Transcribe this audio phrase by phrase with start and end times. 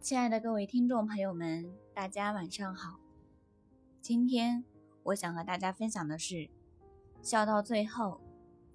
[0.00, 2.98] 亲爱的各位听众朋友们，大家晚上好。
[4.00, 4.64] 今天
[5.02, 6.48] 我想和大家分享的是，
[7.20, 8.18] 笑到最后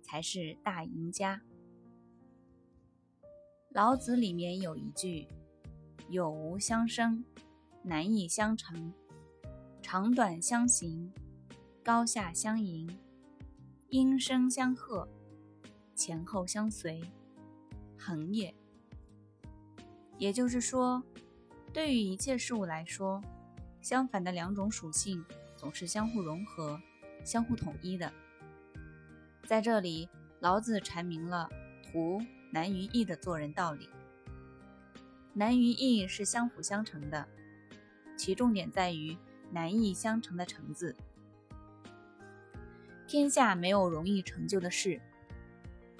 [0.03, 1.41] 才是大赢家。
[3.69, 5.27] 老子里面有一句
[6.09, 7.25] ：“有无相生，
[7.81, 8.93] 难易相成；
[9.81, 11.11] 长短相形，
[11.83, 12.87] 高下相迎；
[13.89, 15.09] 音声相和，
[15.95, 17.01] 前后相随，
[17.97, 18.53] 恒也。”
[20.17, 21.03] 也就是说，
[21.73, 23.21] 对于一切事物来说，
[23.81, 25.23] 相反的两种属性
[25.55, 26.79] 总是相互融合、
[27.23, 28.11] 相互统一的。
[29.45, 31.49] 在这里，老子阐明了
[31.83, 33.89] “图难于易”的做人道理。
[35.33, 37.27] 难于易是相辅相成的，
[38.17, 39.17] 其重点在于
[39.51, 40.95] 难易相成的“成”字。
[43.05, 44.99] 天下没有容易成就的事，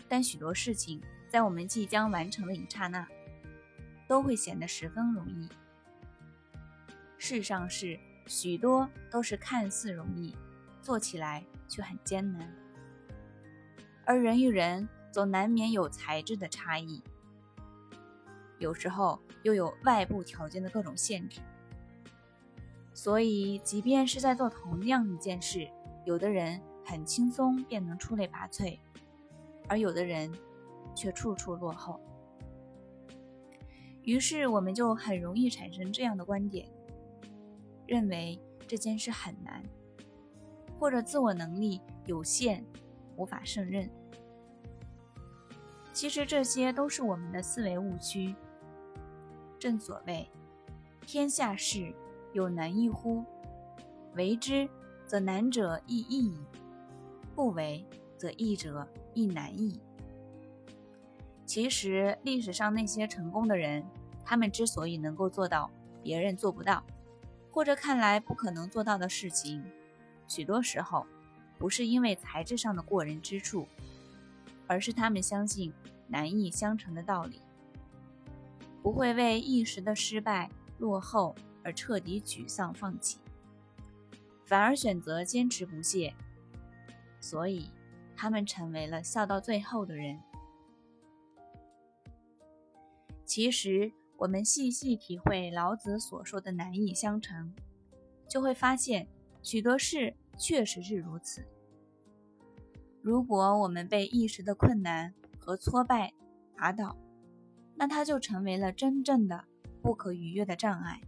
[0.07, 3.05] 但许多事情在我们即将完成的一刹那。
[4.07, 5.49] 都会显得十分容易。
[7.17, 10.35] 世上事许多都是看似容易，
[10.81, 12.53] 做起来却很艰难。
[14.05, 17.01] 而人与人总难免有材质的差异，
[18.59, 21.41] 有时候又有外部条件的各种限制。
[22.93, 25.67] 所以，即便是在做同样一件事，
[26.05, 28.79] 有的人很轻松便能出类拔萃，
[29.67, 30.31] 而有的人
[30.95, 31.99] 却处处落后。
[34.05, 36.69] 于是，我们就很容易产生这样的观点：
[37.87, 39.63] 认为这件事很难，
[40.79, 42.63] 或者自我能力有限，
[43.17, 43.89] 无法胜任。
[45.91, 48.35] 其实，这些都是我们的思维误区。
[49.57, 50.29] 正所谓
[51.07, 51.91] ：“天下事
[52.33, 53.23] 有难易乎？
[54.13, 54.69] 为之
[55.05, 56.39] 则难者易易矣，
[57.33, 57.83] 不为
[58.15, 59.81] 则易者亦难矣。”
[61.45, 63.85] 其实，历史上那些成功的人，
[64.25, 65.69] 他们之所以能够做到
[66.01, 66.83] 别人做不到，
[67.51, 69.63] 或者看来不可能做到的事情，
[70.27, 71.05] 许多时候
[71.59, 73.67] 不是因为材质上的过人之处，
[74.65, 75.71] 而是他们相信
[76.07, 77.39] 难易相成的道理，
[78.81, 80.49] 不会为一时的失败
[80.79, 83.19] 落后而彻底沮丧放弃，
[84.45, 86.15] 反而选择坚持不懈，
[87.19, 87.69] 所以
[88.17, 90.19] 他们成为了笑到最后的人。
[93.25, 97.53] 其实，我们细细体会老子所说的“难易相成”，
[98.29, 99.07] 就会发现
[99.41, 101.45] 许多事确实是如此。
[103.01, 106.13] 如果我们被一时的困难和挫败
[106.55, 106.95] 打倒，
[107.75, 109.45] 那它就成为了真正的
[109.81, 111.01] 不可逾越的障碍。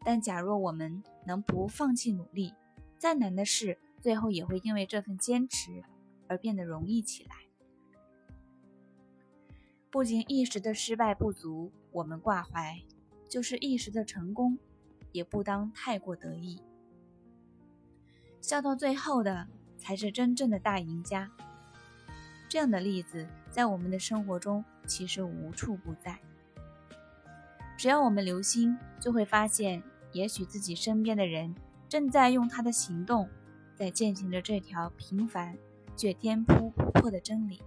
[0.00, 2.54] 但假若我们能不放弃努力，
[2.98, 5.82] 再难的事最后也会因为这份坚持
[6.28, 7.45] 而变得容易起来。
[9.96, 12.82] 不仅一时的失败不足，我们挂怀；
[13.30, 14.58] 就是一时的成功，
[15.10, 16.60] 也不当太过得意。
[18.42, 19.48] 笑到最后的，
[19.78, 21.32] 才是真正的大赢家。
[22.46, 26.18] 这样的例子在我们的生活中其实无处不在。
[27.78, 29.82] 只要我们留心，就会发现，
[30.12, 31.54] 也许自己身边的人
[31.88, 33.26] 正在用他的行动，
[33.74, 35.56] 在践行着这条平凡
[35.96, 37.62] 却颠扑不破的真理。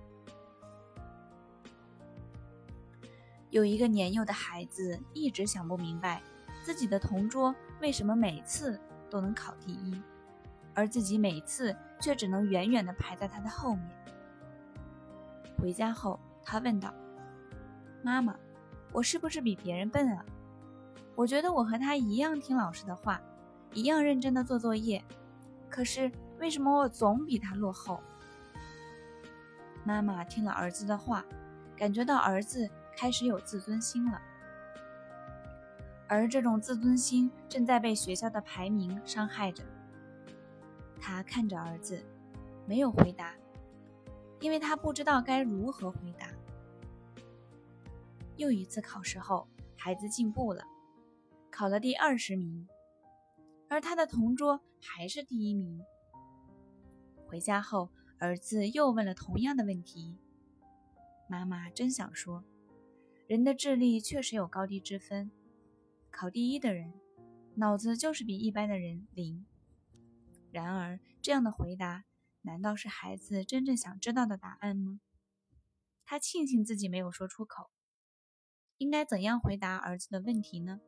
[3.52, 6.22] 有一个年幼的孩子一直想不明白，
[6.62, 8.80] 自己的同桌为什么每次
[9.10, 10.00] 都能考第一，
[10.76, 13.90] 而自己每次却只能远远地排在他的后面。
[15.58, 16.94] 回家后，他问道
[18.04, 18.36] ：“妈妈，
[18.94, 20.24] 我是不是比别人笨啊？
[21.16, 23.20] 我觉得我和他一样听老师的话，
[23.74, 25.04] 一样认真地做作业，
[25.70, 28.00] 可是为什么我总比他落后？”
[29.84, 31.26] 妈妈听了儿子的话，
[31.76, 32.70] 感觉到儿子。
[33.00, 34.22] 开始有自尊心了，
[36.06, 39.64] 而这种自尊心正在被学校的排名伤害着。
[41.00, 42.03] 他看着儿子，
[42.68, 43.34] 没有回答，
[44.41, 46.28] 因为他不知道该如何回答。
[48.35, 49.47] 又一次考试后，
[49.78, 50.66] 孩子进步了，
[51.50, 52.68] 考了第二十名，
[53.70, 55.82] 而他的同桌还是第一名。
[57.29, 60.18] 回家后，儿子又问了同样的问题，
[61.29, 62.44] 妈妈真想说。
[63.29, 65.29] 人的智力确实有高低之分，
[66.09, 66.91] 考第一的人
[67.53, 69.46] 脑子就是比一般的人灵。
[70.49, 72.05] 然而，这样的回答
[72.41, 74.99] 难道是孩子真正想知道的答案吗？
[76.05, 77.70] 他庆幸自己没有说出口。
[78.79, 80.82] 应该怎样回答儿子的问题呢？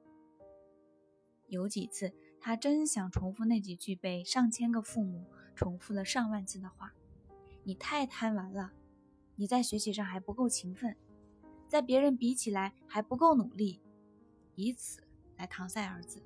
[1.47, 6.95] 有几次，他真想重复那几句被上千个父母重复了上万次的话
[7.65, 8.73] ：“你太贪玩了，
[9.35, 10.97] 你在学习上还不够勤奋。”
[11.71, 13.79] 在别人比起来还不够努力，
[14.56, 15.00] 以此
[15.38, 16.21] 来搪塞儿子。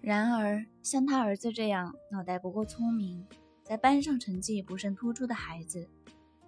[0.00, 3.26] 然而，像他儿子这样脑袋不够聪明，
[3.64, 5.90] 在班上成绩不甚突出的孩子，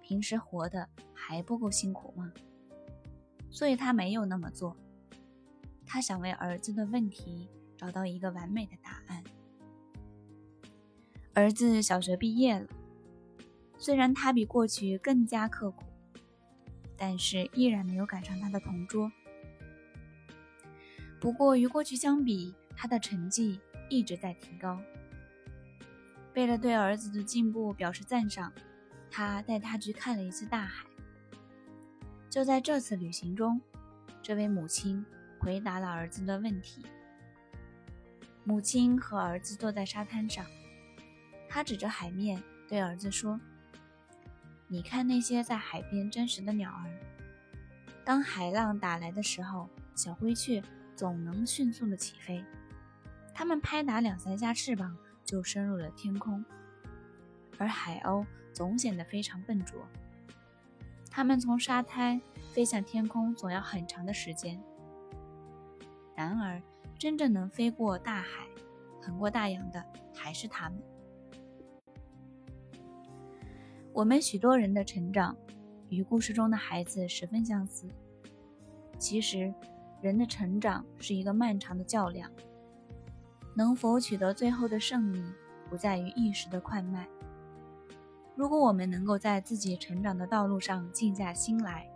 [0.01, 2.31] 平时活得还不够辛苦吗？
[3.49, 4.77] 所以他没有那么做。
[5.85, 9.21] 他想为儿子的问题找到一个完美的答案。
[11.33, 12.69] 儿子小学毕业了，
[13.77, 15.83] 虽然他比过去更加刻苦，
[16.99, 19.11] 但是依然没有赶上他的同桌。
[21.19, 23.59] 不过与过去相比，他的成绩
[23.89, 24.79] 一直在提高。
[26.35, 28.53] 为了对儿子的进步表示赞赏，
[29.09, 30.85] 他带他去看了一次大海。
[32.29, 33.59] 就在这次旅行中，
[34.21, 35.03] 这位母亲
[35.39, 36.85] 回答了儿子的问题。
[38.43, 40.45] 母亲和儿子坐在沙滩上，
[41.49, 43.39] 他指着海面对儿子说
[44.71, 46.85] ：“你看那些在海边真实的鸟儿，
[48.05, 50.61] 当海浪打来的时候，小灰雀
[50.95, 52.45] 总能迅速的起飞。”
[53.33, 54.95] 它们拍打两三下翅膀
[55.25, 56.45] 就升入了天空，
[57.57, 58.23] 而海鸥
[58.53, 59.87] 总显得非常笨拙。
[61.09, 62.21] 它们从沙滩
[62.53, 64.61] 飞向天空总要很长的时间。
[66.15, 66.61] 然而，
[66.99, 68.45] 真正能飞过大海、
[69.01, 69.83] 横过大洋的
[70.13, 70.79] 还是它们。
[73.91, 75.35] 我们许多人的成长
[75.89, 77.87] 与故事中的孩子十分相似。
[78.97, 79.53] 其实，
[80.01, 82.29] 人的成长是一个漫长的较量。
[83.55, 85.21] 能否取得最后的胜利，
[85.69, 87.05] 不在于一时的快慢。
[88.35, 91.89] 如果我们能够在自己成长的道路上静下心来，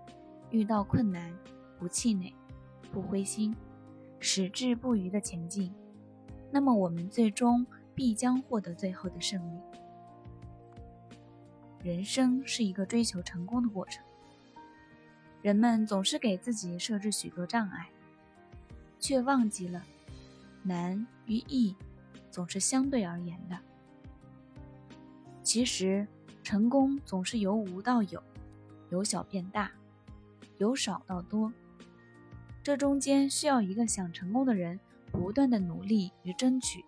[0.49, 1.31] 遇到困难
[1.77, 2.33] 不气馁、
[2.91, 3.55] 不灰心，
[4.19, 5.73] 矢志不渝的前进，
[6.51, 9.59] 那么我们最终必将获得最后的胜利。
[11.83, 14.01] 人生是一个追求成功的过程，
[15.41, 17.89] 人们总是给自己设置许多障碍，
[18.99, 19.83] 却忘记了。
[20.63, 21.75] 难与易
[22.31, 23.59] 总是相对而言的。
[25.41, 26.07] 其实，
[26.41, 28.23] 成功总是由无到有，
[28.89, 29.69] 由小变大，
[30.59, 31.51] 由少到多。
[32.63, 34.79] 这中间需要一个想成功的人
[35.11, 36.85] 不断的努力与争取。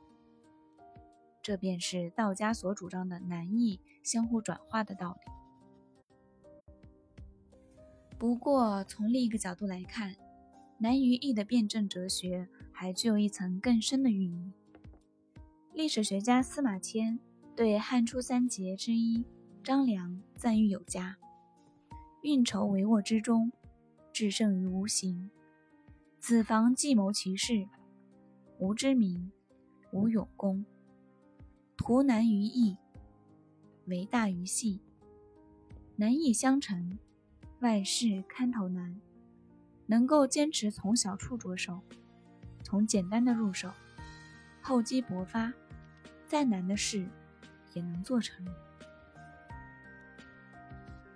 [1.46, 5.32] 这便是道家所主张的难易相互转化的道理。
[8.18, 10.16] 不过，从另一个角度来看，
[10.80, 12.50] 难于易的辩证哲学。
[12.78, 14.52] 还具有一层更深的寓意。
[15.72, 17.18] 历史学家司马迁
[17.56, 19.24] 对汉初三杰之一
[19.64, 21.18] 张良赞誉有加
[22.22, 23.54] ：“运筹帷幄之中，
[24.12, 25.32] 制胜于无形。
[26.20, 27.70] 子房计谋其事，
[28.60, 29.32] 无知名，
[29.94, 30.66] 无勇功。
[31.86, 32.76] 图难于易，
[33.86, 34.82] 为大于细。
[35.98, 36.98] 难易相成，
[37.60, 39.00] 万事堪头难。
[39.86, 41.80] 能够坚持从小处着手。”
[42.66, 43.72] 从简单的入手，
[44.64, 45.54] 厚积薄发，
[46.26, 47.08] 再难的事
[47.76, 48.44] 也能做成。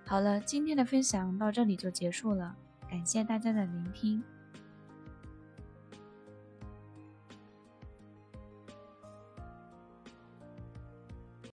[0.06, 2.56] 好了，今天的分享到这里就结束了，
[2.88, 4.24] 感谢大家的聆听。